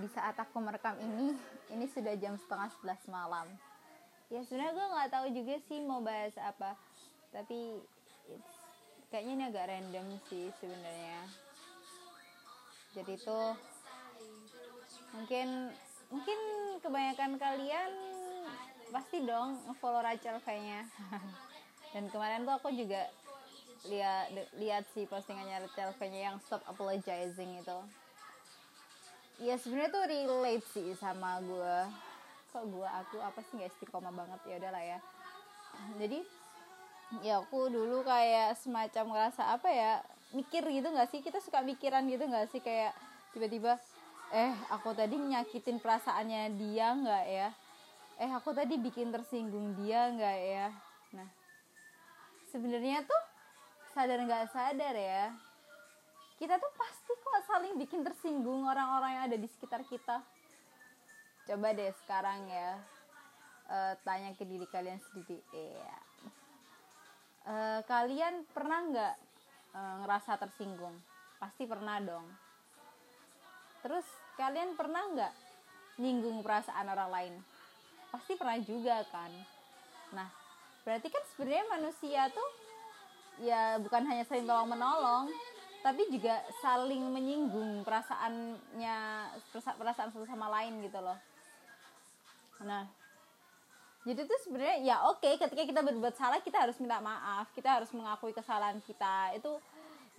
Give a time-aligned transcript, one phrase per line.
[0.00, 1.36] di saat aku merekam ini
[1.70, 3.46] ini sudah jam setengah sebelas malam.
[4.32, 6.74] Ya sebenarnya gue nggak tahu juga sih mau bahas apa
[7.30, 7.78] tapi
[8.26, 8.54] it's,
[9.10, 11.20] kayaknya ini agak random sih sebenarnya.
[12.90, 13.40] Jadi itu
[15.14, 15.48] mungkin
[16.10, 16.38] mungkin
[16.82, 17.90] kebanyakan kalian
[18.90, 20.88] pasti dong follow Rachel kayaknya.
[21.94, 23.10] Dan kemarin tuh aku juga
[23.86, 27.78] lihat lihat sih postingannya Rachel kayaknya yang stop apologizing itu
[29.40, 31.78] ya sebenarnya tuh relate sih sama gue
[32.50, 34.40] kok gue aku apa sih nggak istiqomah banget?
[34.46, 34.98] Ya udahlah ya.
[35.96, 36.18] Jadi
[37.22, 40.02] ya aku dulu kayak semacam ngerasa apa ya
[40.34, 41.22] mikir gitu nggak sih?
[41.22, 42.60] Kita suka mikiran gitu nggak sih?
[42.60, 42.92] Kayak
[43.30, 43.78] tiba-tiba
[44.34, 47.48] eh aku tadi nyakitin perasaannya dia nggak ya?
[48.18, 50.68] Eh aku tadi bikin tersinggung dia nggak ya?
[51.14, 51.28] Nah
[52.50, 53.22] sebenarnya tuh
[53.94, 55.30] sadar nggak sadar ya
[56.40, 60.24] kita tuh pasti kok saling bikin tersinggung orang-orang yang ada di sekitar kita.
[61.44, 62.80] Coba deh sekarang ya
[63.68, 65.36] uh, tanya ke diri kalian sendiri.
[65.52, 65.96] Ya
[67.44, 69.14] uh, kalian pernah nggak
[69.76, 70.96] uh, ngerasa tersinggung?
[71.36, 72.24] Pasti pernah dong.
[73.84, 74.08] Terus
[74.40, 75.34] kalian pernah nggak
[76.00, 77.34] nyinggung perasaan orang lain?
[78.08, 79.28] Pasti pernah juga kan.
[80.16, 80.28] Nah
[80.88, 82.48] berarti kan sebenarnya manusia tuh
[83.44, 85.28] ya bukan hanya saling tolong menolong
[85.80, 88.96] tapi juga saling menyinggung perasaannya
[89.80, 91.16] perasaan satu sama lain gitu loh.
[92.64, 92.84] Nah
[94.00, 97.80] jadi tuh sebenarnya ya oke okay, ketika kita berbuat salah kita harus minta maaf kita
[97.80, 99.32] harus mengakui kesalahan kita.
[99.36, 99.56] Itu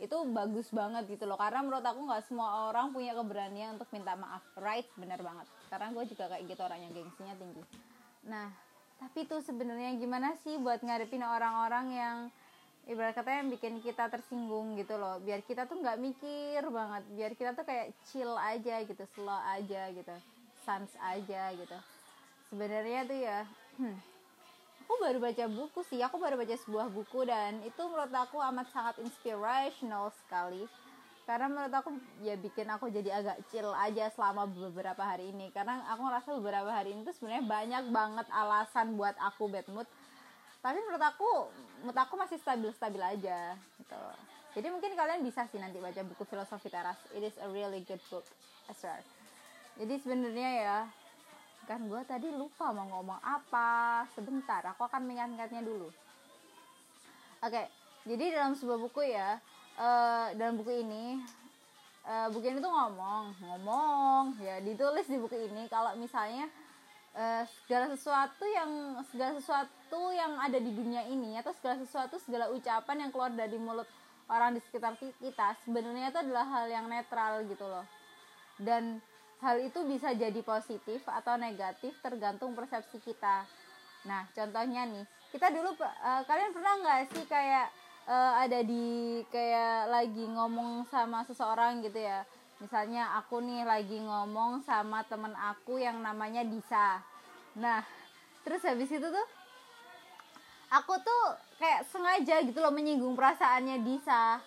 [0.01, 1.37] itu bagus banget gitu loh.
[1.37, 4.41] Karena menurut aku nggak semua orang punya keberanian untuk minta maaf.
[4.57, 5.45] Right bener banget.
[5.69, 7.63] Karena gue juga kayak gitu orangnya gengsinya tinggi.
[8.25, 8.49] Nah
[8.97, 12.17] tapi tuh sebenarnya gimana sih buat ngadepin orang-orang yang
[12.89, 15.21] ibarat katanya yang bikin kita tersinggung gitu loh.
[15.21, 17.03] Biar kita tuh nggak mikir banget.
[17.13, 20.15] Biar kita tuh kayak chill aja gitu slow aja gitu
[20.65, 21.77] sans aja gitu.
[22.49, 23.37] Sebenarnya tuh ya
[23.77, 23.97] hmm,
[24.85, 26.01] aku baru baca buku sih.
[26.01, 30.65] Aku baru baca sebuah buku dan itu menurut aku amat sangat inspirational sekali.
[31.21, 31.89] Karena menurut aku
[32.25, 35.53] ya bikin aku jadi agak chill aja selama beberapa hari ini.
[35.53, 39.87] Karena aku ngerasa beberapa hari ini tuh sebenarnya banyak banget alasan buat aku bad mood
[40.61, 41.29] tapi menurut aku
[41.81, 44.03] mood aku masih stabil-stabil aja gitu.
[44.51, 46.99] Jadi mungkin kalian bisa sih nanti baca buku filosofi teras.
[47.17, 48.25] It is a really good book
[48.69, 49.01] I swear.
[49.81, 50.77] Jadi sebenarnya ya
[51.65, 54.05] kan gue tadi lupa mau ngomong apa.
[54.13, 55.89] Sebentar aku akan mengingatnya dulu.
[57.41, 59.37] Oke jadi dalam sebuah buku ya
[59.77, 61.21] uh, dalam buku ini
[62.05, 65.69] uh, buku ini tuh ngomong ngomong ya ditulis di buku ini.
[65.69, 66.49] Kalau misalnya
[67.15, 72.51] uh, segala sesuatu yang segala sesuatu yang ada di dunia ini atau segala sesuatu segala
[72.51, 73.87] ucapan yang keluar dari mulut
[74.31, 77.83] orang di sekitar kita sebenarnya itu adalah hal yang netral gitu loh
[78.61, 79.03] dan
[79.41, 83.41] Hal itu bisa jadi positif atau negatif tergantung persepsi kita.
[84.05, 85.01] Nah, contohnya nih,
[85.33, 87.73] kita dulu uh, kalian pernah nggak sih kayak
[88.05, 92.21] uh, ada di kayak lagi ngomong sama seseorang gitu ya.
[92.61, 97.01] Misalnya aku nih lagi ngomong sama temen aku yang namanya Disa.
[97.57, 97.81] Nah,
[98.45, 99.27] terus habis itu tuh
[100.69, 101.23] aku tuh
[101.57, 104.37] kayak sengaja gitu loh menyinggung perasaannya Disa.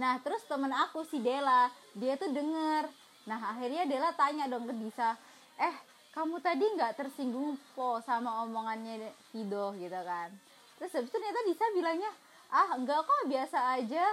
[0.00, 2.88] Nah, terus temen aku si Dela, dia tuh denger.
[3.28, 5.12] Nah akhirnya Dela tanya dong ke Disa
[5.60, 5.76] eh
[6.16, 9.76] kamu tadi nggak tersinggung po sama omongannya Hido?
[9.76, 10.32] gitu kan.
[10.80, 12.10] Terus habis itu ternyata Disa bilangnya
[12.48, 14.06] ah enggak kok biasa aja.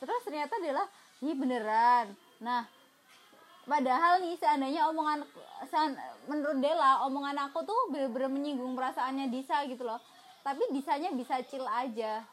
[0.00, 0.84] Terus ternyata Dela
[1.20, 2.16] ini beneran.
[2.40, 2.64] Nah
[3.68, 5.22] padahal nih seandainya omongan
[6.26, 10.00] menurut Dela omongan aku tuh bener-bener menyinggung perasaannya Disa gitu loh.
[10.40, 12.24] Tapi Disanya bisa chill aja.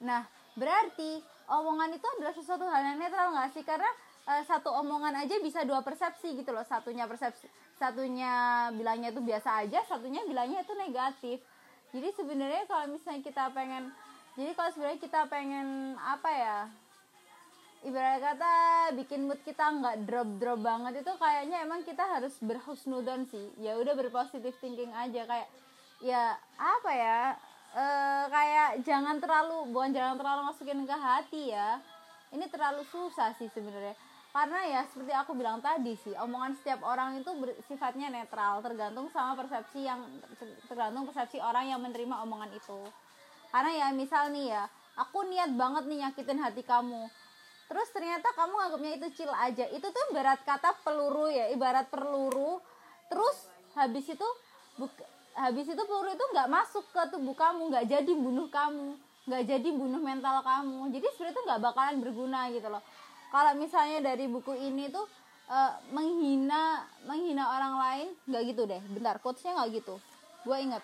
[0.00, 0.22] Nah
[0.54, 1.20] berarti
[1.50, 3.66] omongan itu adalah sesuatu hal yang netral nggak sih?
[3.66, 3.90] Karena
[4.30, 6.62] uh, satu omongan aja bisa dua persepsi gitu loh.
[6.62, 11.38] Satunya persepsi satunya bilangnya itu biasa aja satunya bilangnya itu negatif.
[11.92, 13.92] Jadi sebenarnya kalau misalnya kita pengen
[14.36, 16.58] jadi kalau sebenarnya kita pengen apa ya
[17.84, 18.52] ibarat kata
[18.96, 23.52] bikin mood kita nggak drop drop banget itu kayaknya emang kita harus berhusnudon sih.
[23.60, 25.48] Ya udah berpositif thinking aja kayak
[26.00, 27.20] ya apa ya
[27.76, 27.84] e,
[28.32, 31.80] kayak jangan terlalu bukan jangan terlalu masukin ke hati ya.
[32.32, 33.94] Ini terlalu susah sih sebenarnya.
[34.36, 37.30] Karena ya seperti aku bilang tadi sih omongan setiap orang itu
[37.68, 40.04] sifatnya netral tergantung sama persepsi yang
[40.68, 42.84] tergantung persepsi orang yang menerima omongan itu.
[43.48, 47.08] Karena ya misal nih ya aku niat banget nih nyakitin hati kamu
[47.66, 49.66] terus ternyata kamu nganggapnya itu chill aja.
[49.74, 52.62] Itu tuh berat kata peluru ya ibarat peluru
[53.10, 54.28] terus habis itu
[55.36, 59.68] habis itu peluru itu nggak masuk ke tubuh kamu nggak jadi bunuh kamu nggak jadi
[59.74, 60.94] bunuh mental kamu.
[60.94, 62.82] Jadi sebenarnya itu nggak bakalan berguna gitu loh.
[63.34, 65.02] Kalau misalnya dari buku ini tuh
[65.50, 68.78] uh, menghina menghina orang lain nggak gitu deh.
[68.94, 69.98] Bentar quotesnya nggak gitu.
[70.46, 70.82] Gue inget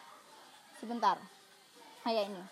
[0.82, 1.23] sebentar.
[2.02, 2.43] Kayak ini.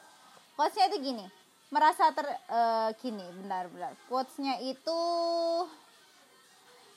[0.54, 1.39] Quotesnya itu gini
[1.70, 5.00] merasa ter uh, gini benar benar quotesnya itu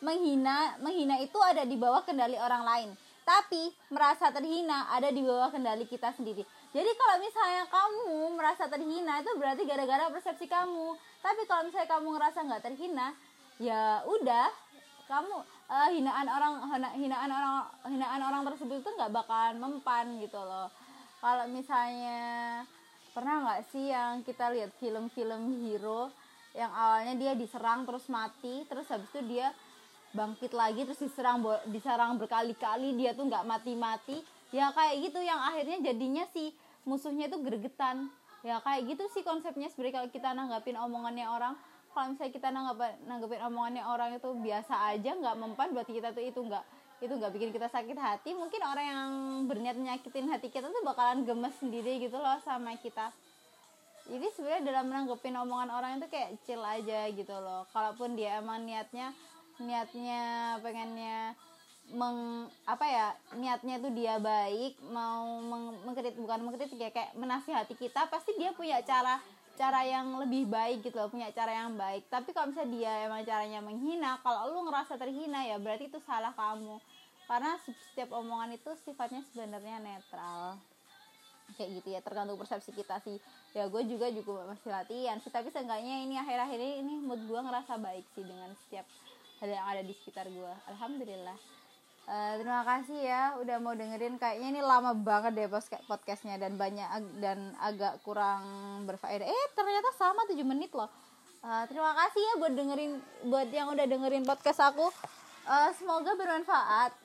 [0.03, 2.89] menghina menghina itu ada di bawah kendali orang lain.
[3.23, 6.43] Tapi merasa terhina ada di bawah kendali kita sendiri.
[6.75, 10.99] Jadi kalau misalnya kamu merasa terhina itu berarti gara-gara persepsi kamu.
[11.23, 13.15] Tapi kalau misalnya kamu ngerasa nggak terhina
[13.63, 14.51] ya udah.
[15.07, 15.35] Kamu
[15.71, 16.53] uh, hinaan orang
[16.99, 17.55] hinaan orang
[17.87, 20.67] hinaan orang tersebut itu nggak bakalan mempan gitu loh.
[21.23, 22.19] Kalau misalnya
[23.23, 26.11] pernah nggak sih yang kita lihat film-film hero
[26.51, 29.55] yang awalnya dia diserang terus mati terus habis itu dia
[30.11, 31.39] bangkit lagi terus diserang
[31.71, 34.19] diserang berkali-kali dia tuh nggak mati-mati?
[34.51, 36.51] Ya kayak gitu yang akhirnya jadinya si
[36.83, 38.11] musuhnya itu gregetan.
[38.43, 41.55] Ya kayak gitu sih konsepnya sebenarnya kalau kita nanggapin omongannya orang.
[41.95, 46.27] Kalau misalnya kita nanggapin, nanggapin omongannya orang itu biasa aja nggak mempan berarti kita tuh
[46.27, 48.31] itu nggak itu nggak bikin kita sakit hati.
[48.31, 49.11] Mungkin orang yang
[49.51, 53.11] berniat nyakitin hati kita tuh bakalan gemes sendiri gitu loh sama kita.
[54.07, 57.67] Jadi sebenarnya dalam menanggapin omongan orang itu kayak chill aja gitu loh.
[57.75, 59.11] Kalaupun dia emang niatnya
[59.59, 61.37] niatnya pengennya
[61.91, 67.75] meng apa ya niatnya tuh dia baik mau meng, mengkritik bukan mengkritik ya kayak menasihati
[67.75, 69.19] kita pasti dia punya cara
[69.53, 72.09] cara yang lebih baik gitu loh punya cara yang baik.
[72.09, 76.33] Tapi kalau misalnya dia emang caranya menghina kalau lu ngerasa terhina ya berarti itu salah
[76.33, 76.81] kamu.
[77.29, 80.57] Karena setiap omongan itu sifatnya sebenarnya netral.
[81.53, 83.21] Kayak gitu ya tergantung persepsi kita sih.
[83.53, 87.37] Ya gue juga juga masih latihan sih tapi seenggaknya ini akhir-akhir ini, ini mood gue
[87.37, 88.89] ngerasa baik sih dengan setiap
[89.43, 91.35] hal yang ada di sekitar gue alhamdulillah
[92.07, 94.19] uh, terima kasih ya udah mau dengerin.
[94.19, 95.49] Kayaknya ini lama banget deh
[95.87, 96.87] podcastnya dan banyak
[97.19, 98.43] dan agak kurang
[98.87, 99.27] berfaedah.
[99.27, 100.89] Eh ternyata sama 7 menit loh.
[101.43, 102.91] Uh, terima kasih ya buat dengerin
[103.27, 104.87] buat yang udah dengerin podcast aku.
[105.43, 106.95] Uh, semoga bermanfaat.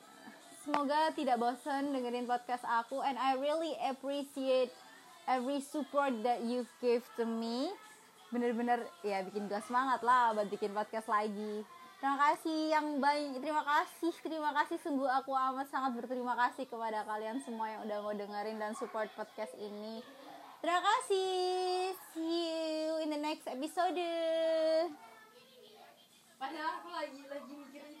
[0.63, 3.03] Semoga tidak bosan dengerin podcast aku.
[3.03, 4.71] And I really appreciate
[5.27, 7.71] every support that you give to me.
[8.31, 11.65] Bener-bener ya bikin gue semangat lah buat bikin podcast lagi
[11.99, 17.03] Terima kasih yang baik, terima kasih, terima kasih sungguh aku amat sangat berterima kasih kepada
[17.03, 19.99] kalian semua yang udah mau dengerin dan support podcast ini.
[20.63, 21.91] Terima kasih.
[22.15, 23.99] See you in the next episode.
[26.39, 27.98] Padahal aku lagi lagi mikir itu